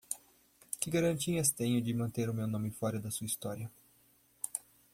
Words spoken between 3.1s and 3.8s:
sua história?